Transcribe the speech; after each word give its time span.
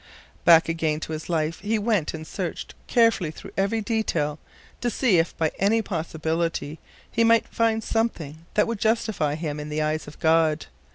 Back 0.45 0.67
again 0.67 0.99
to 1.01 1.11
his 1.13 1.29
life 1.29 1.59
he 1.59 1.77
went 1.77 2.15
and 2.15 2.25
searched 2.25 2.73
carefully 2.87 3.29
through 3.29 3.51
every 3.55 3.81
detail 3.81 4.39
to 4.79 4.89
see 4.89 5.19
if 5.19 5.37
by 5.37 5.51
any 5.59 5.83
possibility 5.83 6.79
he 7.11 7.23
might 7.23 7.47
find 7.47 7.83
something 7.83 8.47
that 8.55 8.65
would 8.65 8.79
justify 8.79 9.35
him 9.35 9.59
in 9.59 9.69
the 9.69 9.83
eyes 9.83 10.07
of 10.07 10.17
God. 10.19 10.65